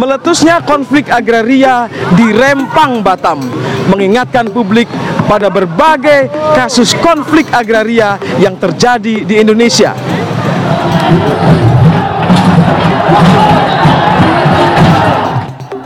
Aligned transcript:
Meletusnya 0.00 0.64
konflik 0.64 1.12
agraria 1.12 1.84
di 2.16 2.32
Rempang, 2.32 3.04
Batam 3.04 3.36
mengingatkan 3.92 4.48
publik 4.48 4.88
pada 5.28 5.52
berbagai 5.52 6.32
kasus 6.56 6.96
konflik 7.04 7.44
agraria 7.52 8.16
yang 8.40 8.56
terjadi 8.56 9.28
di 9.28 9.34
Indonesia. 9.36 9.92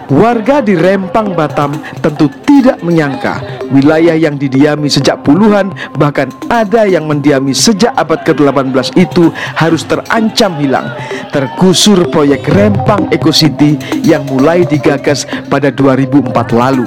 Warga 0.04 0.60
di 0.60 0.76
Rempang, 0.76 1.32
Batam 1.32 1.72
tentu 2.04 2.28
tidak 2.44 2.84
menyangka 2.84 3.40
wilayah 3.72 4.12
yang 4.12 4.36
didiami 4.36 4.92
sejak 4.92 5.24
puluhan 5.24 5.72
bahkan 5.96 6.28
ada 6.52 6.84
yang 6.84 7.08
mendiami 7.08 7.56
sejak 7.56 7.96
abad 7.96 8.20
ke-18 8.20 9.00
itu 9.00 9.32
harus 9.56 9.80
terancam 9.88 10.60
hilang. 10.60 10.92
Tergusur 11.32 12.04
proyek 12.12 12.44
Rempang 12.52 13.08
Eco 13.08 13.32
City 13.32 13.80
yang 14.04 14.28
mulai 14.28 14.68
digagas 14.68 15.24
pada 15.48 15.72
2004 15.72 16.36
lalu. 16.52 16.84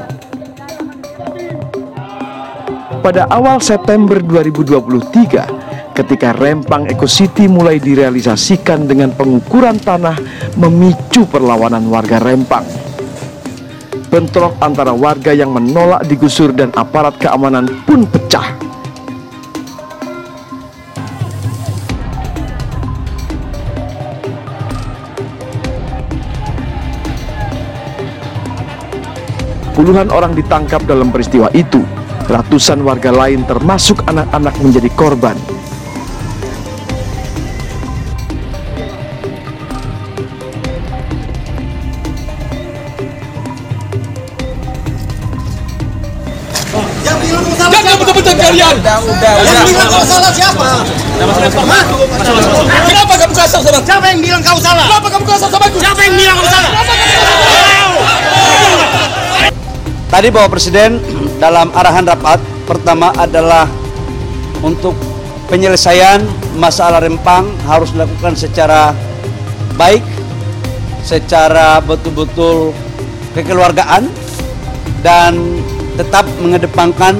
Pada 3.01 3.25
awal 3.33 3.57
September 3.65 4.21
2023, 4.21 5.97
ketika 5.97 6.37
Rempang 6.37 6.85
Eco 6.85 7.09
City 7.09 7.49
mulai 7.49 7.81
direalisasikan 7.81 8.85
dengan 8.85 9.09
pengukuran 9.17 9.81
tanah 9.81 10.21
memicu 10.53 11.25
perlawanan 11.25 11.89
warga 11.89 12.21
Rempang 12.21 12.86
bentrok 14.07 14.55
antara 14.63 14.95
warga 14.95 15.35
yang 15.35 15.51
menolak 15.51 16.07
digusur 16.07 16.55
dan 16.55 16.71
aparat 16.75 17.15
keamanan 17.19 17.67
pun 17.83 18.07
pecah. 18.07 18.55
Puluhan 29.77 30.09
orang 30.09 30.33
ditangkap 30.33 30.81
dalam 30.89 31.13
peristiwa 31.13 31.53
itu. 31.53 31.85
Ratusan 32.25 32.81
warga 32.81 33.13
lain 33.13 33.45
termasuk 33.45 34.01
anak-anak 34.09 34.57
menjadi 34.59 34.89
korban. 34.97 35.56
Kalian. 48.47 48.75
Udah, 48.79 48.97
udah, 49.03 49.33
udah. 49.43 49.51
Yang 49.51 49.67
bilang 49.71 49.89
kau 49.91 50.05
salah 50.07 50.31
siapa? 50.31 50.67
Kenapa 52.87 53.13
kamu 53.17 53.33
kasar 53.33 53.59
sama 53.59 53.79
Siapa 53.83 54.05
yang 54.13 54.19
bilang 54.23 54.41
kau 54.43 54.59
salah? 54.61 54.85
Kenapa 54.87 55.07
kamu 55.11 55.25
kasar 55.27 55.49
sama 55.51 55.65
aku? 55.67 55.77
Siapa 55.81 56.01
yang 56.07 56.15
bilang 56.15 56.35
kau 56.39 56.47
salah? 56.47 56.71
Tadi 60.07 60.27
Bapak 60.31 60.49
Presiden 60.55 60.91
dalam 61.37 61.67
arahan 61.75 62.07
rapat 62.07 62.39
pertama 62.63 63.11
adalah 63.19 63.67
untuk 64.63 64.95
penyelesaian 65.51 66.23
masalah 66.55 67.03
rempang 67.03 67.51
harus 67.67 67.91
dilakukan 67.91 68.33
secara 68.39 68.95
baik, 69.75 70.01
secara 71.03 71.83
betul-betul 71.83 72.71
kekeluargaan 73.35 74.07
dan 75.03 75.37
tetap 75.99 76.23
mengedepankan 76.39 77.19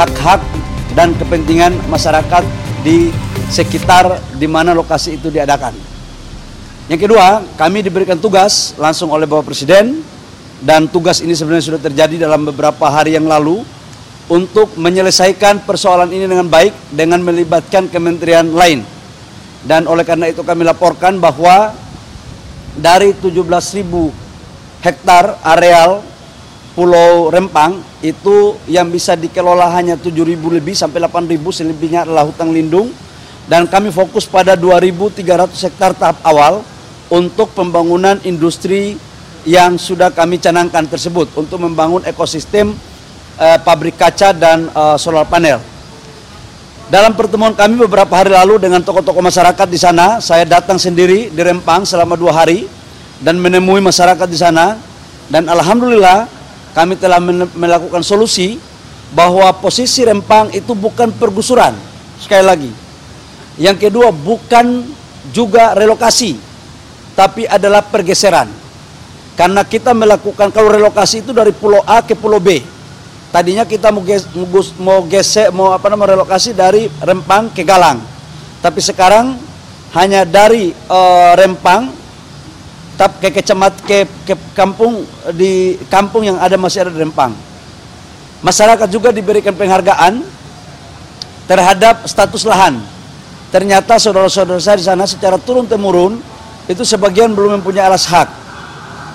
hak-hak 0.00 0.40
dan 0.96 1.12
kepentingan 1.20 1.76
masyarakat 1.92 2.40
di 2.80 3.12
sekitar 3.52 4.16
di 4.40 4.48
mana 4.48 4.72
lokasi 4.72 5.20
itu 5.20 5.28
diadakan. 5.28 5.76
Yang 6.88 7.06
kedua, 7.06 7.44
kami 7.60 7.84
diberikan 7.84 8.16
tugas 8.16 8.72
langsung 8.80 9.12
oleh 9.12 9.28
Bapak 9.28 9.52
Presiden 9.52 10.00
dan 10.64 10.88
tugas 10.88 11.20
ini 11.20 11.36
sebenarnya 11.36 11.76
sudah 11.76 11.80
terjadi 11.84 12.16
dalam 12.26 12.48
beberapa 12.48 12.88
hari 12.88 13.14
yang 13.14 13.28
lalu 13.28 13.60
untuk 14.26 14.72
menyelesaikan 14.80 15.68
persoalan 15.68 16.08
ini 16.10 16.24
dengan 16.24 16.48
baik 16.48 16.72
dengan 16.90 17.20
melibatkan 17.20 17.86
kementerian 17.92 18.48
lain. 18.50 18.82
Dan 19.60 19.84
oleh 19.84 20.08
karena 20.08 20.32
itu 20.32 20.40
kami 20.40 20.64
laporkan 20.64 21.20
bahwa 21.20 21.76
dari 22.80 23.12
17.000 23.12 23.84
hektar 24.80 25.36
areal 25.44 26.00
Pulau 26.70 27.34
Rempang 27.34 27.82
itu 28.00 28.54
yang 28.70 28.86
bisa 28.88 29.18
dikelola 29.18 29.74
hanya 29.74 29.98
7.000 29.98 30.38
lebih 30.38 30.74
sampai 30.78 31.02
8.000 31.02 31.42
selebihnya 31.50 32.06
adalah 32.06 32.22
hutang 32.22 32.54
lindung 32.54 32.94
dan 33.50 33.66
kami 33.66 33.90
fokus 33.90 34.30
pada 34.30 34.54
2.300 34.54 35.50
hektar 35.66 35.90
tahap 35.98 36.22
awal 36.22 36.62
untuk 37.10 37.50
pembangunan 37.58 38.14
industri 38.22 38.94
yang 39.42 39.74
sudah 39.74 40.14
kami 40.14 40.38
canangkan 40.38 40.86
tersebut 40.86 41.34
untuk 41.34 41.58
membangun 41.58 42.06
ekosistem 42.06 42.70
eh, 43.34 43.58
pabrik 43.66 43.98
kaca 43.98 44.30
dan 44.30 44.70
eh, 44.70 44.96
solar 44.96 45.26
panel. 45.26 45.58
Dalam 46.90 47.14
pertemuan 47.14 47.54
kami 47.54 47.78
beberapa 47.86 48.10
hari 48.18 48.34
lalu 48.34 48.58
dengan 48.58 48.82
tokoh-tokoh 48.82 49.22
masyarakat 49.22 49.66
di 49.70 49.78
sana, 49.78 50.18
saya 50.18 50.42
datang 50.42 50.74
sendiri 50.74 51.30
di 51.30 51.40
Rempang 51.42 51.86
selama 51.86 52.18
dua 52.18 52.34
hari 52.34 52.66
dan 53.22 53.38
menemui 53.38 53.78
masyarakat 53.78 54.26
di 54.26 54.34
sana 54.34 54.74
dan 55.30 55.46
alhamdulillah 55.46 56.39
kami 56.70 56.94
telah 56.94 57.18
melakukan 57.54 58.02
solusi 58.02 58.60
bahwa 59.10 59.50
posisi 59.58 60.06
Rempang 60.06 60.54
itu 60.54 60.70
bukan 60.74 61.10
pergusuran. 61.10 61.74
Sekali 62.20 62.44
lagi. 62.46 62.70
Yang 63.58 63.90
kedua 63.90 64.14
bukan 64.14 64.86
juga 65.34 65.76
relokasi, 65.76 66.38
tapi 67.18 67.44
adalah 67.44 67.84
pergeseran. 67.84 68.48
Karena 69.36 69.64
kita 69.64 69.92
melakukan 69.96 70.52
kalau 70.52 70.68
relokasi 70.72 71.24
itu 71.24 71.32
dari 71.32 71.52
pulau 71.52 71.80
A 71.84 72.04
ke 72.04 72.16
pulau 72.16 72.40
B. 72.40 72.60
Tadinya 73.30 73.62
kita 73.62 73.94
mau 73.94 74.02
mau 74.82 75.00
gesek 75.06 75.54
mau 75.54 75.70
apa 75.70 75.86
namanya 75.86 76.18
relokasi 76.18 76.50
dari 76.50 76.90
Rempang 76.98 77.52
ke 77.54 77.62
Galang. 77.62 78.02
Tapi 78.60 78.80
sekarang 78.82 79.38
hanya 79.94 80.26
dari 80.26 80.74
uh, 80.90 81.32
Rempang 81.38 81.99
tap 83.00 83.16
ke 83.16 83.32
kecamat 83.32 83.80
ke, 83.88 84.04
ke 84.28 84.36
kampung 84.52 85.08
di 85.32 85.80
kampung 85.88 86.20
yang 86.20 86.36
ada 86.36 86.60
masih 86.60 86.84
ada 86.84 86.92
Rempang. 86.92 87.32
Masyarakat 88.44 88.84
juga 88.92 89.08
diberikan 89.08 89.56
penghargaan 89.56 90.20
terhadap 91.48 92.04
status 92.04 92.44
lahan. 92.44 92.76
Ternyata 93.48 93.96
saudara-saudara 93.96 94.60
saya 94.60 94.76
di 94.76 94.84
sana 94.84 95.08
secara 95.08 95.40
turun 95.40 95.64
temurun 95.64 96.20
itu 96.68 96.84
sebagian 96.84 97.32
belum 97.32 97.64
mempunyai 97.64 97.88
alas 97.88 98.04
hak. 98.04 98.28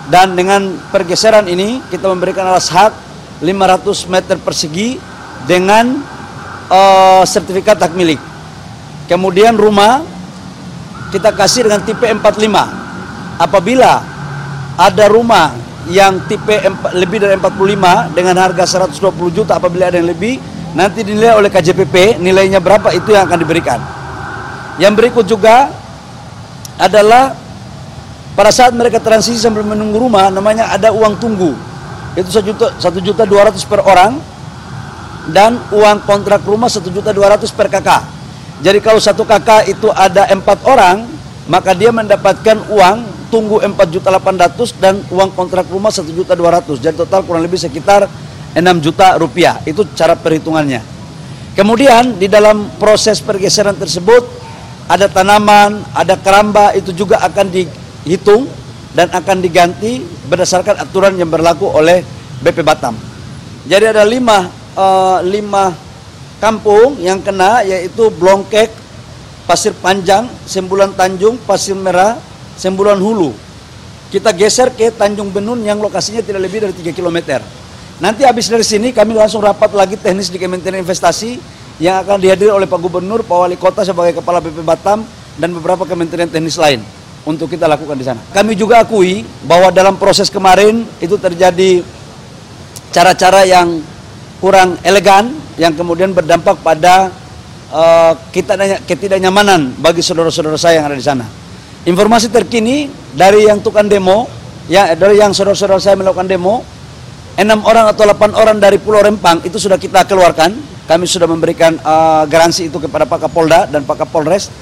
Dan 0.09 0.33
dengan 0.33 0.81
pergeseran 0.89 1.45
ini 1.45 1.77
kita 1.93 2.09
memberikan 2.09 2.49
alas 2.49 2.73
hak 2.73 2.89
500 3.45 3.45
meter 4.09 4.37
persegi 4.41 4.97
dengan 5.45 6.01
uh, 6.73 7.21
sertifikat 7.21 7.77
hak 7.77 7.93
milik. 7.93 8.17
Kemudian 9.05 9.53
rumah 9.53 10.01
kita 11.13 11.29
kasih 11.37 11.69
dengan 11.69 11.85
tipe 11.85 12.09
45 12.09 12.84
apabila 13.39 14.03
ada 14.75 15.05
rumah 15.07 15.55
yang 15.91 16.17
tipe 16.25 16.55
lebih 16.97 17.21
dari 17.21 17.37
45 17.37 18.17
dengan 18.17 18.35
harga 18.41 18.63
120 18.89 19.37
juta 19.37 19.61
apabila 19.61 19.93
ada 19.93 20.01
yang 20.01 20.09
lebih 20.09 20.41
nanti 20.73 21.05
dinilai 21.05 21.37
oleh 21.37 21.49
KJPP 21.53 22.19
nilainya 22.19 22.59
berapa 22.59 22.91
itu 22.91 23.13
yang 23.13 23.29
akan 23.29 23.39
diberikan. 23.39 23.79
Yang 24.75 24.93
berikut 24.99 25.25
juga 25.29 25.71
adalah 26.75 27.31
pada 28.35 28.51
saat 28.51 28.75
mereka 28.75 28.99
transisi 28.99 29.39
sambil 29.39 29.63
menunggu 29.63 29.95
rumah 29.95 30.27
namanya 30.27 30.73
ada 30.73 30.91
uang 30.91 31.15
tunggu. 31.15 31.55
Itu 32.19 32.27
satu 32.27 32.45
juta 32.51 32.67
satu 32.75 32.99
juta 32.99 33.23
dua 33.23 33.47
ratus 33.47 33.63
per 33.63 33.79
orang 33.79 34.19
dan 35.31 35.55
uang 35.71 36.03
kontrak 36.03 36.43
rumah 36.43 36.67
satu 36.67 36.91
juta 36.91 37.15
dua 37.15 37.37
ratus 37.37 37.55
per 37.55 37.71
kakak. 37.71 38.03
Jadi 38.59 38.83
kalau 38.83 38.99
satu 38.99 39.23
kakak 39.23 39.71
itu 39.71 39.87
ada 39.95 40.27
empat 40.27 40.59
orang 40.67 41.14
maka 41.45 41.77
dia 41.77 41.93
mendapatkan 41.93 42.57
uang 42.73 43.29
tunggu 43.29 43.61
4 43.61 43.75
juta 43.93 44.09
800 44.09 44.81
dan 44.81 44.97
uang 45.13 45.33
kontrak 45.33 45.69
rumah 45.69 45.93
1 45.93 46.05
juta 46.09 46.33
200 46.33 46.81
jadi 46.81 46.95
total 46.95 47.21
kurang 47.25 47.45
lebih 47.45 47.61
sekitar 47.61 48.09
6 48.55 48.63
juta 48.79 49.19
rupiah. 49.19 49.59
Itu 49.67 49.83
cara 49.93 50.15
perhitungannya. 50.15 50.79
Kemudian 51.59 52.15
di 52.15 52.31
dalam 52.31 52.71
proses 52.79 53.19
pergeseran 53.19 53.75
tersebut 53.75 54.23
ada 54.87 55.11
tanaman 55.11 55.83
ada 55.91 56.15
keramba 56.15 56.71
itu 56.75 56.95
juga 56.95 57.19
akan 57.23 57.47
dihitung 57.51 58.47
dan 58.95 59.11
akan 59.11 59.43
diganti 59.43 60.03
berdasarkan 60.27 60.79
aturan 60.79 61.19
yang 61.19 61.27
berlaku 61.27 61.67
oleh 61.67 62.03
BP 62.39 62.63
Batam. 62.63 62.95
Jadi 63.67 63.91
ada 63.91 64.03
lima, 64.07 64.47
uh, 64.75 65.19
lima 65.23 65.75
kampung 66.39 66.99
yang 66.99 67.19
kena 67.19 67.63
yaitu 67.63 68.07
Blongkek, 68.13 68.71
Pasir 69.45 69.77
Panjang, 69.77 70.25
Sembulan 70.49 70.97
Tanjung, 70.97 71.37
Pasir 71.45 71.77
Merah, 71.77 72.17
Sembulan 72.57 72.97
Hulu. 72.97 73.33
Kita 74.09 74.33
geser 74.33 74.73
ke 74.73 74.89
Tanjung 74.89 75.29
Benun 75.29 75.61
yang 75.61 75.77
lokasinya 75.81 76.21
tidak 76.21 76.45
lebih 76.45 76.65
dari 76.65 76.73
3 76.73 76.93
km. 76.93 77.41
Nanti 78.01 78.27
habis 78.27 78.51
dari 78.51 78.65
sini 78.65 78.91
kami 78.91 79.15
langsung 79.15 79.39
rapat 79.39 79.71
lagi 79.71 79.95
teknis 79.95 80.27
di 80.27 80.35
Kementerian 80.35 80.83
Investasi 80.83 81.39
yang 81.79 82.03
akan 82.03 82.19
dihadiri 82.19 82.51
oleh 82.51 82.67
Pak 82.67 82.79
Gubernur, 82.81 83.23
Pak 83.23 83.37
Wali 83.37 83.57
Kota 83.59 83.87
sebagai 83.87 84.19
Kepala 84.19 84.43
BP 84.43 84.65
Batam 84.65 85.05
dan 85.39 85.49
beberapa 85.51 85.87
kementerian 85.87 86.27
teknis 86.27 86.59
lain. 86.59 86.83
untuk 87.25 87.49
kita 87.49 87.65
lakukan 87.65 87.97
di 87.97 88.05
sana. 88.05 88.21
Kami 88.31 88.53
juga 88.53 88.85
akui 88.85 89.25
bahwa 89.49 89.73
dalam 89.73 89.97
proses 89.97 90.29
kemarin 90.29 90.85
itu 91.01 91.17
terjadi 91.17 91.81
cara-cara 92.93 93.43
yang 93.43 93.81
kurang 94.37 94.77
elegan 94.85 95.33
yang 95.57 95.73
kemudian 95.73 96.13
berdampak 96.13 96.61
pada 96.61 97.09
uh, 97.75 98.13
ketidaknyamanan 98.87 99.75
bagi 99.83 99.99
saudara-saudara 99.99 100.55
saya 100.55 100.79
yang 100.79 100.87
ada 100.87 100.95
di 100.95 101.03
sana. 101.03 101.25
Informasi 101.83 102.31
terkini 102.31 102.87
dari 103.11 103.45
yang 103.45 103.59
tukang 103.59 103.91
demo, 103.91 104.31
ya 104.71 104.95
dari 104.95 105.19
yang 105.19 105.35
saudara-saudara 105.35 105.83
saya 105.83 105.99
melakukan 105.99 106.31
demo, 106.31 106.63
enam 107.35 107.59
orang 107.67 107.91
atau 107.91 108.07
delapan 108.07 108.31
orang 108.39 108.57
dari 108.63 108.79
Pulau 108.79 109.03
Rempang 109.03 109.43
itu 109.43 109.59
sudah 109.59 109.75
kita 109.75 110.07
keluarkan. 110.07 110.55
Kami 110.85 111.03
sudah 111.09 111.25
memberikan 111.25 111.75
uh, 111.81 112.29
garansi 112.29 112.69
itu 112.69 112.77
kepada 112.77 113.09
Pak 113.09 113.25
Kapolda 113.27 113.65
dan 113.65 113.81
Pak 113.89 114.05
Kapolres 114.05 114.53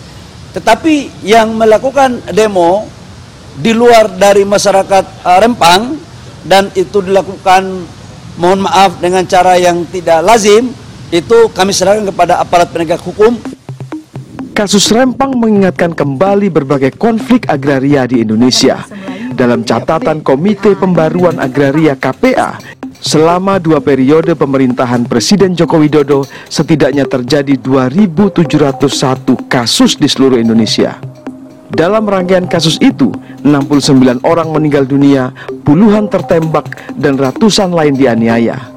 tetapi 0.54 1.26
yang 1.26 1.58
melakukan 1.58 2.22
demo 2.30 2.86
di 3.58 3.74
luar 3.74 4.06
dari 4.08 4.46
masyarakat 4.46 5.26
uh, 5.26 5.38
Rempang 5.42 5.98
dan 6.46 6.70
itu 6.78 7.02
dilakukan 7.02 7.90
mohon 8.38 8.66
maaf 8.66 9.02
dengan 9.02 9.26
cara 9.26 9.58
yang 9.58 9.82
tidak 9.90 10.22
lazim 10.22 10.70
itu 11.14 11.46
kami 11.54 11.70
serahkan 11.70 12.10
kepada 12.10 12.42
aparat 12.42 12.74
penegak 12.74 13.06
hukum. 13.06 13.38
Kasus 14.58 14.90
Rempang 14.90 15.38
mengingatkan 15.38 15.94
kembali 15.94 16.50
berbagai 16.50 16.98
konflik 16.98 17.46
agraria 17.50 18.10
di 18.10 18.26
Indonesia. 18.26 18.82
Dalam 19.34 19.66
catatan 19.66 20.26
Komite 20.26 20.74
Pembaruan 20.74 21.38
Agraria 21.38 21.94
KPA, 21.94 22.58
Selama 23.04 23.60
dua 23.60 23.84
periode 23.84 24.32
pemerintahan 24.32 25.04
Presiden 25.04 25.60
Joko 25.60 25.76
Widodo, 25.84 26.24
setidaknya 26.48 27.04
terjadi 27.04 27.60
2.701 27.60 28.80
kasus 29.52 30.00
di 30.00 30.08
seluruh 30.08 30.40
Indonesia. 30.40 31.04
Dalam 31.68 32.08
rangkaian 32.08 32.48
kasus 32.48 32.80
itu, 32.80 33.12
69 33.44 34.24
orang 34.24 34.48
meninggal 34.56 34.88
dunia, 34.88 35.36
puluhan 35.68 36.08
tertembak, 36.08 36.96
dan 36.96 37.20
ratusan 37.20 37.76
lain 37.76 37.92
dianiaya. 37.92 38.73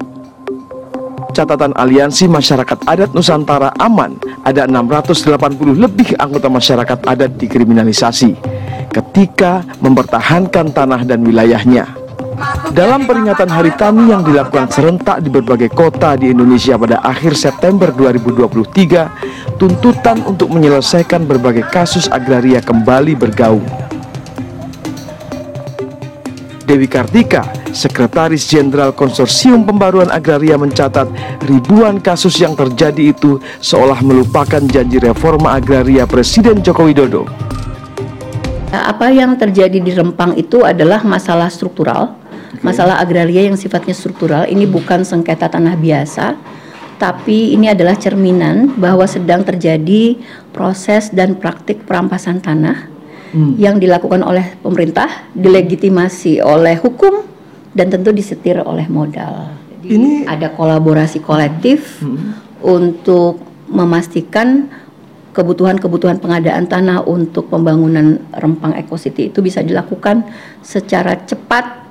Catatan 1.37 1.69
Aliansi 1.77 2.25
Masyarakat 2.25 2.89
Adat 2.89 3.13
Nusantara 3.13 3.69
aman, 3.77 4.17
ada 4.41 4.65
680 4.65 5.77
lebih 5.77 6.17
anggota 6.17 6.49
masyarakat 6.49 6.97
adat 7.05 7.37
dikriminalisasi 7.37 8.33
ketika 8.89 9.61
mempertahankan 9.77 10.73
tanah 10.73 11.05
dan 11.05 11.21
wilayahnya. 11.21 11.85
Dalam 12.73 13.05
peringatan 13.05 13.53
Hari 13.53 13.69
Tani 13.77 14.09
yang 14.09 14.25
dilakukan 14.25 14.65
serentak 14.73 15.21
di 15.21 15.29
berbagai 15.29 15.69
kota 15.69 16.17
di 16.17 16.33
Indonesia 16.33 16.73
pada 16.73 17.05
akhir 17.05 17.37
September 17.37 17.93
2023, 17.93 19.61
tuntutan 19.61 20.25
untuk 20.25 20.49
menyelesaikan 20.49 21.21
berbagai 21.21 21.69
kasus 21.69 22.09
agraria 22.09 22.65
kembali 22.65 23.13
bergaung. 23.13 23.65
Dewi 26.65 26.89
Kartika, 26.89 27.45
Sekretaris 27.75 28.47
Jenderal 28.47 28.95
Konsorsium 28.95 29.67
Pembaruan 29.67 30.07
Agraria 30.11 30.55
mencatat 30.55 31.07
ribuan 31.47 31.99
kasus 31.99 32.39
yang 32.39 32.55
terjadi 32.55 33.11
itu 33.15 33.41
seolah 33.59 33.99
melupakan 34.03 34.63
janji 34.67 34.99
reforma 34.99 35.55
agraria 35.55 36.07
Presiden 36.07 36.63
Joko 36.63 36.87
Widodo. 36.87 37.27
Apa 38.71 39.11
yang 39.11 39.39
terjadi 39.39 39.79
di 39.79 39.91
Rempang 39.95 40.35
itu 40.35 40.63
adalah 40.63 41.03
masalah 41.07 41.47
struktural 41.47 42.15
masalah 42.63 42.97
agraria 43.03 43.45
yang 43.45 43.59
sifatnya 43.59 43.93
struktural 43.93 44.43
ini 44.47 44.65
bukan 44.65 45.03
sengketa 45.03 45.51
tanah 45.51 45.75
biasa 45.77 46.35
tapi 46.97 47.53
ini 47.53 47.69
adalah 47.69 47.93
cerminan 47.93 48.73
bahwa 48.73 49.05
sedang 49.05 49.45
terjadi 49.45 50.17
proses 50.49 51.13
dan 51.13 51.37
praktik 51.37 51.85
perampasan 51.85 52.41
tanah 52.41 52.89
hmm. 53.37 53.53
yang 53.61 53.77
dilakukan 53.77 54.25
oleh 54.25 54.57
pemerintah, 54.65 55.29
dilegitimasi 55.37 56.41
oleh 56.41 56.73
hukum 56.81 57.36
dan 57.77 57.93
tentu 57.93 58.09
disetir 58.09 58.57
oleh 58.65 58.89
modal. 58.89 59.53
Jadi 59.85 59.93
ini 59.93 60.11
ada 60.25 60.49
kolaborasi 60.49 61.21
kolektif 61.21 62.01
hmm. 62.01 62.65
untuk 62.65 63.37
memastikan 63.69 64.65
kebutuhan-kebutuhan 65.37 66.17
pengadaan 66.17 66.65
tanah 66.65 67.05
untuk 67.05 67.53
pembangunan 67.53 68.17
Rempang 68.33 68.73
Eco 68.73 68.97
City 68.97 69.29
itu 69.29 69.45
bisa 69.45 69.61
dilakukan 69.61 70.25
secara 70.65 71.13
cepat 71.13 71.85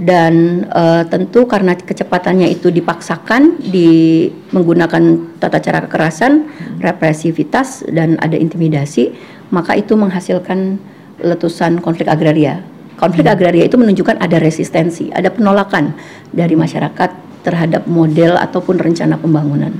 dan 0.00 0.64
uh, 0.72 1.04
tentu 1.04 1.44
karena 1.44 1.76
kecepatannya 1.76 2.48
itu 2.48 2.72
dipaksakan 2.72 3.60
di 3.60 4.32
menggunakan 4.48 5.36
tata 5.36 5.60
cara 5.60 5.84
kekerasan, 5.84 6.48
represivitas 6.80 7.84
dan 7.84 8.16
ada 8.16 8.40
intimidasi, 8.40 9.12
maka 9.52 9.76
itu 9.76 9.92
menghasilkan 10.00 10.80
letusan 11.20 11.84
konflik 11.84 12.08
agraria. 12.08 12.64
Konflik 13.00 13.24
hmm. 13.24 13.34
agraria 13.34 13.64
itu 13.64 13.80
menunjukkan 13.80 14.20
ada 14.20 14.36
resistensi, 14.36 15.08
ada 15.08 15.32
penolakan 15.32 15.96
dari 16.28 16.52
masyarakat 16.52 17.32
terhadap 17.40 17.88
model 17.88 18.36
ataupun 18.36 18.76
rencana 18.76 19.16
pembangunan. 19.16 19.72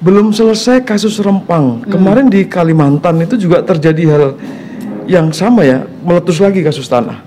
Belum 0.00 0.32
selesai 0.32 0.80
kasus 0.80 1.20
Rempang. 1.20 1.84
Hmm. 1.84 1.92
Kemarin 1.92 2.32
di 2.32 2.48
Kalimantan 2.48 3.20
itu 3.20 3.36
juga 3.36 3.60
terjadi 3.60 4.02
hal 4.08 4.24
yang 5.04 5.28
sama 5.36 5.68
ya, 5.68 5.84
meletus 6.00 6.40
lagi 6.40 6.64
kasus 6.64 6.88
tanah. 6.88 7.20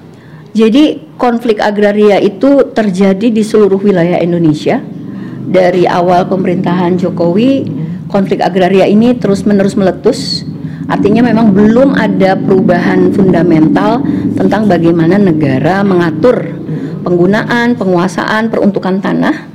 Jadi 0.56 1.14
konflik 1.20 1.60
agraria 1.60 2.18
itu 2.18 2.72
terjadi 2.72 3.28
di 3.28 3.44
seluruh 3.46 3.78
wilayah 3.78 4.18
Indonesia. 4.24 4.82
Dari 5.46 5.86
awal 5.86 6.26
pemerintahan 6.26 6.98
Jokowi, 6.98 7.70
konflik 8.10 8.42
agraria 8.42 8.90
ini 8.90 9.14
terus-menerus 9.14 9.78
meletus. 9.78 10.42
Artinya 10.86 11.26
memang 11.26 11.50
belum 11.50 11.98
ada 11.98 12.38
perubahan 12.38 13.10
fundamental 13.10 14.06
tentang 14.38 14.70
bagaimana 14.70 15.18
negara 15.18 15.82
mengatur 15.82 16.54
penggunaan, 17.02 17.78
penguasaan, 17.78 18.50
peruntukan 18.54 19.02
tanah 19.02 19.46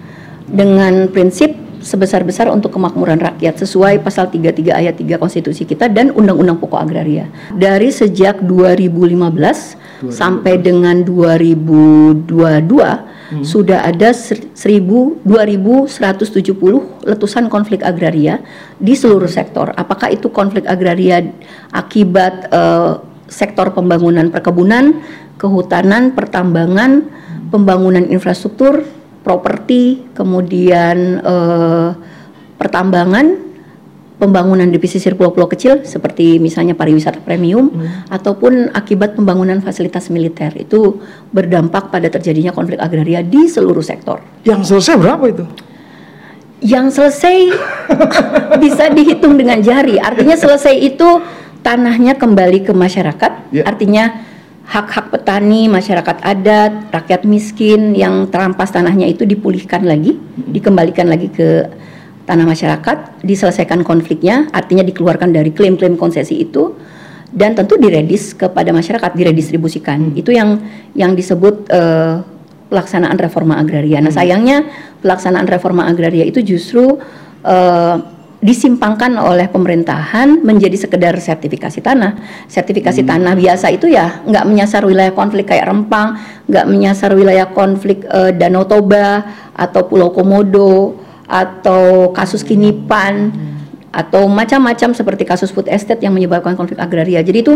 dengan 0.50 1.06
prinsip 1.11 1.55
sebesar-besar 1.81 2.53
untuk 2.53 2.77
kemakmuran 2.77 3.17
rakyat 3.19 3.56
sesuai 3.65 4.05
pasal 4.05 4.29
33 4.29 4.75
ayat 4.77 4.94
3 5.00 5.17
konstitusi 5.17 5.65
kita 5.65 5.88
dan 5.88 6.12
undang-undang 6.12 6.61
pokok 6.61 6.82
agraria. 6.82 7.27
Dari 7.56 7.88
sejak 7.88 8.44
2015 8.44 9.81
2000. 10.05 10.12
sampai 10.12 10.61
dengan 10.61 11.00
2022 11.05 12.29
hmm. 13.31 13.47
sudah 13.47 13.87
ada 13.87 14.11
1000 14.12 14.55
2170 14.55 17.06
letusan 17.06 17.47
konflik 17.47 17.87
agraria 17.87 18.43
di 18.77 18.99
seluruh 18.99 19.31
sektor. 19.31 19.71
Apakah 19.75 20.11
itu 20.11 20.29
konflik 20.31 20.67
agraria 20.67 21.23
akibat 21.71 22.50
uh, 22.50 22.99
sektor 23.31 23.71
pembangunan 23.71 24.28
perkebunan, 24.28 25.00
kehutanan, 25.38 26.12
pertambangan, 26.12 27.07
pembangunan 27.49 28.05
infrastruktur, 28.11 28.85
properti, 29.21 30.09
kemudian 30.12 31.21
eh, 31.21 31.90
pertambangan, 32.57 33.50
pembangunan 34.21 34.69
di 34.69 34.77
pesisir 34.77 35.17
pulau-pulau 35.17 35.49
kecil 35.49 35.81
seperti 35.89 36.37
misalnya 36.37 36.77
pariwisata 36.77 37.25
premium 37.25 37.73
hmm. 37.73 38.12
ataupun 38.12 38.69
akibat 38.77 39.17
pembangunan 39.17 39.65
fasilitas 39.65 40.12
militer 40.12 40.53
itu 40.61 41.00
berdampak 41.33 41.89
pada 41.89 42.12
terjadinya 42.12 42.53
konflik 42.53 42.77
agraria 42.77 43.25
di 43.25 43.49
seluruh 43.49 43.81
sektor. 43.81 44.21
Yang 44.45 44.77
selesai 44.77 44.95
berapa 45.00 45.25
itu? 45.25 45.45
Yang 46.61 47.00
selesai 47.00 47.37
bisa 48.62 48.93
dihitung 48.93 49.41
dengan 49.41 49.65
jari. 49.65 49.97
Artinya 49.97 50.37
selesai 50.37 50.77
itu 50.77 51.25
tanahnya 51.65 52.21
kembali 52.21 52.69
ke 52.69 52.77
masyarakat. 52.77 53.33
Yeah. 53.57 53.65
Artinya 53.65 54.29
hak-hak 54.69 55.11
petani, 55.11 55.67
masyarakat 55.67 56.23
adat, 56.23 56.93
rakyat 56.93 57.27
miskin 57.27 57.97
yang 57.97 58.29
terampas 58.29 58.71
tanahnya 58.71 59.09
itu 59.09 59.25
dipulihkan 59.25 59.83
lagi, 59.83 60.21
dikembalikan 60.37 61.11
lagi 61.11 61.27
ke 61.33 61.67
tanah 62.31 62.47
masyarakat, 62.47 63.27
diselesaikan 63.27 63.83
konfliknya, 63.83 64.47
artinya 64.55 64.87
dikeluarkan 64.87 65.35
dari 65.35 65.51
klaim-klaim 65.51 65.99
konsesi 65.99 66.39
itu 66.39 66.79
dan 67.35 67.59
tentu 67.59 67.75
diredis 67.75 68.39
kepada 68.39 68.71
masyarakat, 68.71 69.11
diredistribusikan. 69.19 70.15
Itu 70.15 70.31
yang 70.31 70.63
yang 70.95 71.19
disebut 71.19 71.67
uh, 71.75 72.23
pelaksanaan 72.71 73.19
reforma 73.19 73.59
agraria. 73.59 73.99
Nah, 73.99 74.15
sayangnya 74.15 74.63
pelaksanaan 75.03 75.51
reforma 75.51 75.91
agraria 75.91 76.23
itu 76.23 76.39
justru 76.39 77.03
uh, 77.43 77.97
disimpangkan 78.41 79.21
oleh 79.21 79.53
pemerintahan 79.53 80.41
menjadi 80.41 80.87
sekedar 80.87 81.13
sertifikasi 81.19 81.83
tanah. 81.83 82.17
Sertifikasi 82.47 83.03
hmm. 83.05 83.11
tanah 83.11 83.35
biasa 83.37 83.67
itu 83.75 83.91
ya 83.91 84.23
nggak 84.25 84.47
menyasar 84.47 84.87
wilayah 84.87 85.13
konflik 85.13 85.51
kayak 85.51 85.67
Rempang, 85.67 86.17
nggak 86.47 86.67
menyasar 86.71 87.11
wilayah 87.13 87.51
konflik 87.51 88.07
uh, 88.07 88.31
Danau 88.31 88.65
Toba 88.65 89.27
atau 89.53 89.85
Pulau 89.85 90.15
Komodo 90.15 91.10
atau 91.31 92.11
kasus 92.11 92.43
Kinipan 92.43 93.31
atau 93.91 94.27
macam-macam 94.27 94.95
seperti 94.95 95.23
kasus 95.27 95.55
food 95.55 95.71
estate 95.71 96.03
yang 96.03 96.15
menyebabkan 96.15 96.59
konflik 96.59 96.79
agraria. 96.79 97.23
Jadi 97.23 97.39
itu 97.43 97.55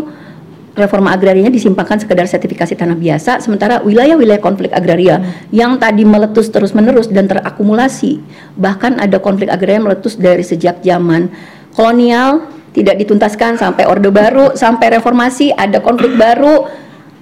reforma 0.75 1.15
agrarianya 1.15 1.55
disimpangkan 1.55 2.03
sekedar 2.03 2.27
sertifikasi 2.27 2.75
tanah 2.75 2.99
biasa, 2.99 3.39
sementara 3.39 3.79
wilayah-wilayah 3.87 4.43
konflik 4.43 4.75
agraria 4.75 5.23
yang 5.55 5.79
tadi 5.79 6.03
meletus 6.03 6.51
terus-menerus 6.51 7.07
dan 7.07 7.31
terakumulasi, 7.31 8.19
bahkan 8.59 8.99
ada 8.99 9.23
konflik 9.23 9.51
agraria 9.51 9.79
meletus 9.79 10.19
dari 10.19 10.43
sejak 10.43 10.83
zaman 10.83 11.31
kolonial, 11.79 12.51
tidak 12.75 12.99
dituntaskan 12.99 13.55
sampai 13.55 13.87
orde 13.87 14.11
baru, 14.11 14.59
sampai 14.59 14.99
reformasi 14.99 15.55
ada 15.55 15.79
konflik 15.79 16.19
baru, 16.19 16.67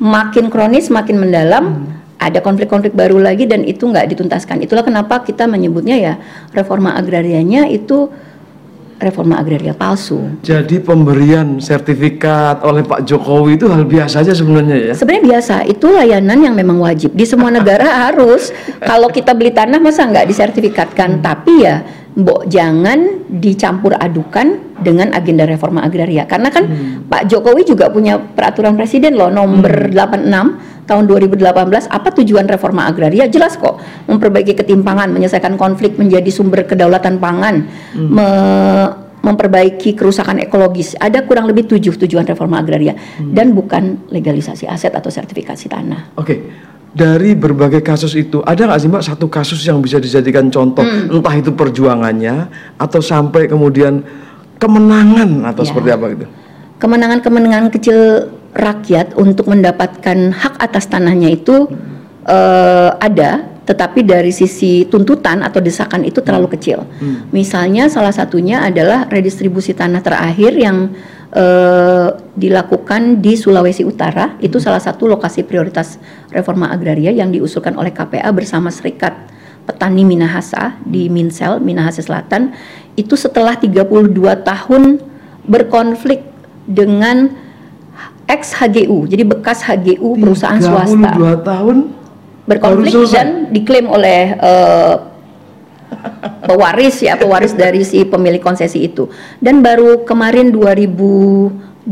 makin 0.01 0.49
kronis, 0.49 0.89
makin 0.89 1.21
mendalam. 1.21 1.65
Ada 2.23 2.38
konflik-konflik 2.38 2.95
baru 2.95 3.19
lagi 3.19 3.50
dan 3.50 3.67
itu 3.67 3.91
nggak 3.91 4.07
dituntaskan. 4.14 4.62
Itulah 4.62 4.87
kenapa 4.87 5.26
kita 5.26 5.50
menyebutnya 5.50 5.99
ya 5.99 6.14
reforma 6.55 6.95
agrarianya 6.95 7.67
itu 7.67 8.07
reforma 9.02 9.43
agraria 9.43 9.75
palsu. 9.75 10.38
Jadi 10.47 10.79
pemberian 10.79 11.59
sertifikat 11.59 12.62
oleh 12.62 12.87
Pak 12.87 13.02
Jokowi 13.02 13.59
itu 13.59 13.67
hal 13.67 13.83
biasa 13.83 14.23
aja 14.23 14.33
sebenarnya 14.33 14.76
ya? 14.79 14.93
Sebenarnya 14.95 15.25
biasa, 15.37 15.55
itu 15.67 15.87
layanan 15.91 16.38
yang 16.38 16.55
memang 16.55 16.79
wajib. 16.79 17.11
Di 17.12 17.26
semua 17.26 17.50
negara 17.50 17.91
harus, 18.07 18.55
kalau 18.79 19.11
kita 19.11 19.35
beli 19.35 19.50
tanah 19.50 19.83
masa 19.83 20.07
nggak 20.07 20.31
disertifikatkan, 20.31 21.19
hmm. 21.19 21.23
tapi 21.26 21.67
ya 21.67 21.83
Mbok 22.12 22.45
jangan 22.45 23.25
dicampur 23.40 23.97
adukan 23.97 24.76
dengan 24.85 25.16
agenda 25.16 25.49
reforma 25.49 25.81
agraria 25.81 26.28
karena 26.28 26.52
kan 26.52 26.69
hmm. 26.69 27.09
Pak 27.09 27.25
Jokowi 27.25 27.64
juga 27.64 27.88
punya 27.88 28.21
peraturan 28.21 28.76
presiden 28.76 29.16
loh 29.16 29.33
nomor 29.33 29.88
hmm. 29.88 29.97
86 29.97 30.85
tahun 30.85 31.04
2018 31.09 31.88
apa 31.88 32.09
tujuan 32.21 32.45
reforma 32.45 32.85
agraria 32.85 33.25
jelas 33.33 33.57
kok 33.57 33.81
memperbaiki 34.12 34.52
ketimpangan 34.52 35.09
menyelesaikan 35.09 35.57
konflik 35.57 35.97
menjadi 35.97 36.28
sumber 36.28 36.69
kedaulatan 36.69 37.16
pangan 37.16 37.64
hmm. 37.97 38.09
me 38.12 38.28
memperbaiki 39.23 39.95
kerusakan 39.95 40.42
ekologis 40.42 40.99
ada 40.99 41.23
kurang 41.23 41.47
lebih 41.47 41.71
tujuh 41.71 41.95
tujuan 41.95 42.26
reforma 42.26 42.59
agraria 42.59 42.92
hmm. 42.92 43.31
dan 43.31 43.54
bukan 43.54 44.11
legalisasi 44.11 44.66
aset 44.66 44.90
atau 44.90 45.14
sertifikasi 45.14 45.71
tanah. 45.71 46.19
Oke. 46.19 46.26
Okay 46.26 46.38
dari 46.93 47.33
berbagai 47.33 47.81
kasus 47.81 48.13
itu 48.13 48.45
ada 48.45 48.69
nggak 48.69 48.81
sih 48.81 48.89
mbak 48.93 49.05
satu 49.05 49.27
kasus 49.33 49.65
yang 49.65 49.81
bisa 49.81 49.97
dijadikan 49.97 50.53
contoh 50.53 50.85
hmm. 50.85 51.09
entah 51.09 51.35
itu 51.41 51.51
perjuangannya 51.57 52.53
atau 52.77 53.01
sampai 53.01 53.49
kemudian 53.49 54.05
kemenangan 54.61 55.49
atau 55.49 55.65
ya. 55.65 55.69
seperti 55.73 55.89
apa 55.89 56.05
gitu 56.13 56.27
kemenangan-kemenangan 56.77 57.73
kecil 57.73 58.29
rakyat 58.53 59.17
untuk 59.17 59.49
mendapatkan 59.49 60.37
hak 60.37 60.55
atas 60.61 60.85
tanahnya 60.93 61.33
itu 61.33 61.65
hmm. 61.65 62.29
uh, 62.29 62.93
ada 63.01 63.49
tetapi 63.63 64.05
dari 64.05 64.35
sisi 64.35 64.85
tuntutan 64.91 65.41
atau 65.41 65.65
desakan 65.65 66.05
itu 66.05 66.21
terlalu 66.21 66.53
hmm. 66.53 66.55
kecil 66.61 66.79
hmm. 66.85 67.33
misalnya 67.33 67.89
salah 67.89 68.13
satunya 68.13 68.69
adalah 68.69 69.09
redistribusi 69.09 69.73
tanah 69.73 70.05
terakhir 70.05 70.53
yang 70.61 70.93
uh, 71.33 72.09
dilakukan 72.37 73.21
di 73.21 73.37
Sulawesi 73.37 73.85
Utara 73.85 74.37
itu 74.39 74.61
salah 74.61 74.81
satu 74.81 75.09
lokasi 75.09 75.45
prioritas 75.45 75.97
reforma 76.33 76.71
agraria 76.73 77.12
yang 77.12 77.33
diusulkan 77.33 77.77
oleh 77.77 77.93
KPA 77.93 78.29
bersama 78.33 78.69
Serikat 78.69 79.17
Petani 79.65 80.05
Minahasa 80.05 80.77
di 80.85 81.09
Minsel 81.09 81.61
Minahasa 81.61 82.05
Selatan. 82.05 82.53
Itu 82.95 83.17
setelah 83.17 83.57
32 83.57 84.12
tahun 84.45 85.01
berkonflik 85.49 86.23
dengan 86.69 87.35
ex 88.31 88.55
HGU 88.55 89.11
jadi 89.11 89.27
bekas 89.27 89.67
HGU 89.67 90.15
perusahaan 90.17 90.62
swasta. 90.62 91.19
32 91.19 91.43
tahun 91.43 91.77
berkonflik 92.47 92.95
dan 93.11 93.29
diklaim 93.51 93.87
oleh 93.91 94.35
uh, 94.39 95.12
pewaris 96.49 97.03
ya 97.03 97.17
pewaris 97.17 97.57
dari 97.57 97.85
si 97.87 98.05
pemilik 98.05 98.41
konsesi 98.41 98.85
itu. 98.87 99.09
Dan 99.39 99.61
baru 99.63 100.05
kemarin 100.09 100.51
2022 100.55 101.89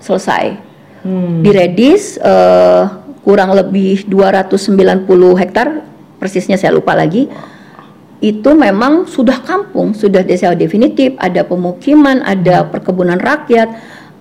selesai. 0.00 0.70
Hmm. 1.00 1.40
diredis 1.40 2.20
uh, 2.20 3.00
kurang 3.24 3.56
lebih 3.56 4.04
290 4.04 5.08
hektar 5.40 5.80
persisnya 6.20 6.60
saya 6.60 6.76
lupa 6.76 6.92
lagi 6.92 7.24
itu 8.20 8.50
memang 8.52 9.08
sudah 9.08 9.40
kampung 9.40 9.96
sudah 9.96 10.20
desa 10.20 10.52
definitif 10.52 11.16
ada 11.16 11.40
pemukiman 11.40 12.20
ada 12.20 12.68
perkebunan 12.68 13.16
rakyat 13.16 13.72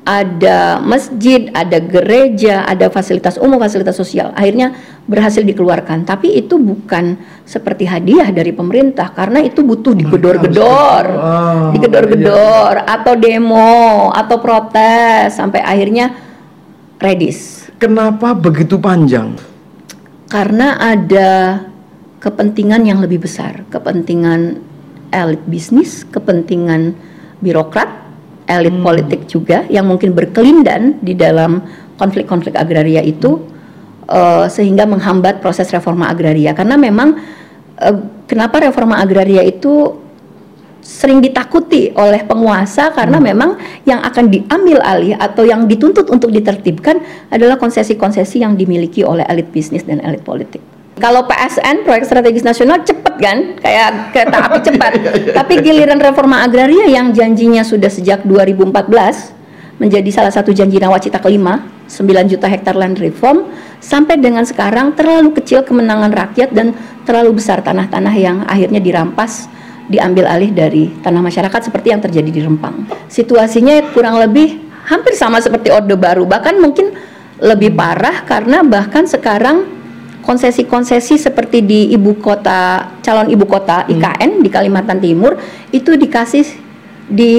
ada 0.10 0.82
masjid, 0.82 1.54
ada 1.54 1.78
gereja, 1.78 2.66
ada 2.66 2.89
fasilitas 2.89 3.38
umum, 3.38 3.62
fasilitas 3.62 3.94
sosial. 3.94 4.34
Akhirnya 4.34 4.74
berhasil 5.06 5.46
dikeluarkan. 5.46 6.01
Tapi 6.01 6.34
itu 6.34 6.58
bukan 6.58 7.13
seperti 7.46 7.86
hadiah 7.86 8.34
dari 8.34 8.50
pemerintah 8.50 9.13
karena 9.13 9.46
itu 9.46 9.62
butuh 9.62 9.94
digedor-gedor, 9.94 11.06
oh, 11.13 11.70
digedor-gedor 11.78 12.74
iya. 12.82 12.89
atau 12.89 13.13
demo 13.13 14.10
atau 14.10 14.42
protes 14.42 15.38
sampai 15.38 15.62
akhirnya 15.62 16.18
redis. 16.98 17.70
Kenapa 17.78 18.34
begitu 18.34 18.82
panjang? 18.82 19.38
Karena 20.25 20.74
ada 20.82 21.62
kepentingan 22.18 22.82
yang 22.82 22.98
lebih 22.98 23.30
besar, 23.30 23.62
kepentingan 23.70 24.58
elit 25.13 25.42
bisnis, 25.46 26.01
kepentingan 26.10 26.98
birokrat 27.46 28.09
elit 28.50 28.74
hmm. 28.74 28.84
politik 28.84 29.22
juga 29.29 29.63
yang 29.70 29.86
mungkin 29.86 30.18
berkelindan 30.18 30.98
di 31.00 31.13
dalam 31.13 31.62
konflik-konflik 32.01 32.58
agraria 32.58 33.06
itu 33.06 33.38
uh, 34.10 34.50
sehingga 34.50 34.89
menghambat 34.89 35.39
proses 35.39 35.70
reforma 35.70 36.10
agraria 36.10 36.58
karena 36.58 36.75
memang 36.75 37.22
uh, 37.77 37.96
kenapa 38.25 38.65
reforma 38.65 38.98
agraria 38.98 39.46
itu 39.46 40.01
sering 40.79 41.22
ditakuti 41.22 41.94
oleh 41.94 42.25
penguasa 42.25 42.89
karena 42.96 43.22
hmm. 43.22 43.25
memang 43.29 43.50
yang 43.86 44.01
akan 44.01 44.32
diambil 44.32 44.82
alih 44.82 45.13
atau 45.13 45.46
yang 45.46 45.70
dituntut 45.70 46.10
untuk 46.10 46.34
ditertibkan 46.34 46.98
adalah 47.29 47.62
konsesi-konsesi 47.62 48.41
yang 48.41 48.58
dimiliki 48.58 49.06
oleh 49.06 49.27
elit 49.29 49.53
bisnis 49.53 49.86
dan 49.86 50.01
elit 50.01 50.25
politik. 50.25 50.78
Kalau 51.00 51.24
PSN 51.25 51.88
proyek 51.88 52.03
strategis 52.03 52.44
nasional 52.44 52.84
cepet 52.84 53.15
kan, 53.18 53.38
kayak 53.63 54.12
kereta 54.12 54.38
api 54.51 54.60
cepat. 54.68 54.91
Iya, 55.00 55.12
iya. 55.15 55.34
Tapi 55.34 55.53
giliran 55.63 56.00
reforma 56.00 56.44
agraria 56.44 56.91
yang 56.91 57.15
janjinya 57.15 57.63
sudah 57.63 57.88
sejak 57.88 58.27
2014 58.27 59.39
menjadi 59.79 60.10
salah 60.12 60.34
satu 60.36 60.51
janji 60.51 60.75
nawacita 60.75 61.24
kelima, 61.24 61.63
9 61.88 62.03
juta 62.27 62.51
hektar 62.51 62.75
land 62.75 63.00
reform, 63.00 63.48
sampai 63.79 64.20
dengan 64.20 64.44
sekarang 64.44 64.91
terlalu 64.91 65.32
kecil 65.39 65.63
kemenangan 65.63 66.12
rakyat 66.12 66.51
dan 66.51 66.75
terlalu 67.08 67.39
besar 67.39 67.63
tanah-tanah 67.63 68.13
yang 68.20 68.44
akhirnya 68.44 68.84
dirampas 68.84 69.48
diambil 69.88 70.29
alih 70.29 70.51
dari 70.51 70.91
tanah 71.01 71.24
masyarakat 71.24 71.72
seperti 71.72 71.96
yang 71.96 72.03
terjadi 72.03 72.29
di 72.29 72.41
Rempang. 72.44 72.86
Situasinya 73.10 73.82
kurang 73.96 74.20
lebih 74.22 74.62
hampir 74.86 75.15
sama 75.15 75.39
seperti 75.39 75.72
Orde 75.72 75.96
Baru, 75.96 76.27
bahkan 76.27 76.60
mungkin 76.60 76.94
lebih 77.39 77.72
parah 77.74 78.27
karena 78.27 78.62
bahkan 78.68 79.08
sekarang 79.08 79.78
konsesi-konsesi 80.29 81.17
seperti 81.17 81.65
di 81.65 81.89
ibu 81.89 82.13
kota 82.21 82.93
calon 83.01 83.33
ibu 83.33 83.50
kota 83.50 83.89
IKN 83.89 84.38
hmm. 84.38 84.43
di 84.45 84.50
Kalimantan 84.53 85.01
Timur 85.01 85.41
itu 85.74 85.98
dikasih 85.98 86.69
di 87.09 87.33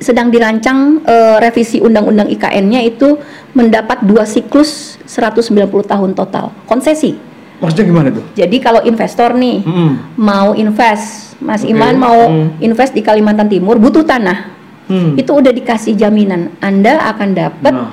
sedang 0.00 0.32
dirancang 0.32 1.04
uh, 1.04 1.36
revisi 1.36 1.84
undang-undang 1.84 2.32
IKN-nya 2.32 2.80
itu 2.80 3.20
mendapat 3.52 4.00
dua 4.08 4.24
siklus 4.24 4.96
190 5.04 5.68
tahun 5.84 6.16
total 6.16 6.48
konsesi. 6.64 7.20
Maksudnya 7.60 7.84
gimana 7.92 8.08
tuh? 8.08 8.24
Jadi 8.32 8.56
kalau 8.56 8.80
investor 8.88 9.36
nih 9.36 9.60
hmm. 9.60 10.16
mau 10.16 10.56
invest, 10.56 11.36
Mas 11.44 11.60
okay. 11.60 11.76
Iman 11.76 11.94
mau 12.00 12.16
hmm. 12.32 12.64
invest 12.64 12.96
di 12.96 13.04
Kalimantan 13.04 13.52
Timur 13.52 13.76
butuh 13.76 14.00
tanah. 14.00 14.56
Hmm. 14.88 15.12
Itu 15.20 15.36
udah 15.36 15.52
dikasih 15.52 15.92
jaminan 15.92 16.56
Anda 16.64 17.04
akan 17.12 17.28
dapat 17.36 17.74
nah. 17.76 17.92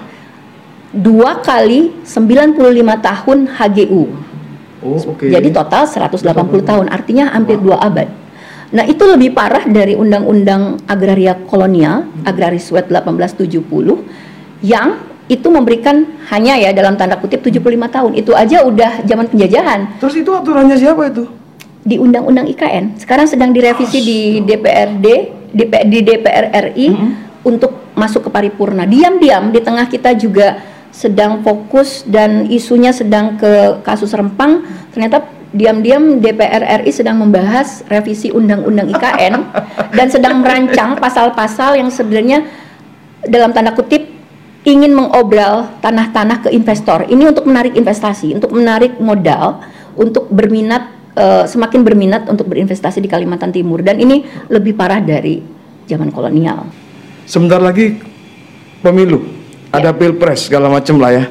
dua 0.96 1.44
kali 1.44 1.92
95 2.08 2.64
tahun 3.04 3.38
HGU. 3.52 4.27
Oh, 4.88 5.00
okay. 5.12 5.28
Jadi 5.28 5.52
total 5.52 5.84
180 5.84 6.24
tahun, 6.64 6.86
artinya 6.88 7.36
hampir 7.36 7.60
dua 7.60 7.84
abad. 7.84 8.08
Nah, 8.72 8.84
itu 8.84 9.04
lebih 9.04 9.32
parah 9.36 9.64
dari 9.64 9.96
Undang-Undang 9.96 10.88
Agraria 10.88 11.36
Kolonial, 11.48 12.08
hmm. 12.08 12.28
Agraris 12.28 12.68
Wet 12.72 12.92
1870 12.92 13.68
yang 14.64 15.00
itu 15.28 15.48
memberikan 15.52 16.08
hanya 16.32 16.56
ya 16.56 16.72
dalam 16.72 16.96
tanda 16.96 17.20
kutip 17.20 17.44
75 17.44 17.64
tahun. 17.92 18.12
Itu 18.16 18.32
aja 18.32 18.64
udah 18.64 19.04
zaman 19.04 19.28
penjajahan. 19.28 20.00
Terus 20.00 20.16
itu 20.20 20.32
aturannya 20.32 20.76
siapa 20.80 21.12
itu? 21.12 21.28
Di 21.84 21.96
Undang-Undang 22.00 22.48
IKN. 22.56 23.00
Sekarang 23.00 23.28
sedang 23.28 23.52
direvisi 23.52 24.00
oh, 24.00 24.04
di 24.04 24.20
DPRD, 24.44 25.08
DP, 25.52 25.74
di 25.88 26.00
DPR 26.04 26.46
RI 26.72 26.88
-hmm. 26.92 27.10
untuk 27.48 27.96
masuk 27.96 28.28
ke 28.28 28.30
paripurna. 28.32 28.84
Diam-diam 28.84 29.52
di 29.52 29.60
tengah 29.64 29.88
kita 29.88 30.16
juga 30.16 30.60
sedang 30.92 31.46
fokus 31.46 32.04
dan 32.08 32.50
isunya 32.50 32.90
sedang 32.90 33.38
ke 33.38 33.84
kasus 33.86 34.14
Rempang, 34.16 34.66
ternyata 34.92 35.26
diam-diam 35.56 36.20
DPR 36.20 36.84
RI 36.84 36.92
sedang 36.92 37.24
membahas 37.24 37.86
revisi 37.88 38.34
undang-undang 38.34 38.92
IKN 38.92 39.34
dan 39.96 40.08
sedang 40.12 40.44
merancang 40.44 41.00
pasal-pasal 41.00 41.80
yang 41.80 41.88
sebenarnya 41.88 42.44
dalam 43.24 43.56
tanda 43.56 43.72
kutip 43.72 44.04
ingin 44.68 44.92
mengobral 44.92 45.72
tanah-tanah 45.80 46.44
ke 46.44 46.50
investor. 46.52 47.08
Ini 47.08 47.32
untuk 47.32 47.48
menarik 47.48 47.80
investasi, 47.80 48.36
untuk 48.36 48.52
menarik 48.52 49.00
modal, 49.00 49.64
untuk 49.96 50.28
berminat 50.28 50.92
uh, 51.16 51.48
semakin 51.48 51.88
berminat 51.88 52.28
untuk 52.28 52.52
berinvestasi 52.52 53.00
di 53.00 53.08
Kalimantan 53.08 53.56
Timur 53.56 53.80
dan 53.80 53.98
ini 53.98 54.28
lebih 54.52 54.76
parah 54.76 55.00
dari 55.00 55.40
zaman 55.88 56.12
kolonial. 56.12 56.68
Sebentar 57.24 57.64
lagi 57.64 57.96
pemilu 58.84 59.37
ada 59.72 59.92
pilpres 59.92 60.48
segala 60.48 60.72
macam 60.72 61.00
lah 61.00 61.12
ya 61.14 61.24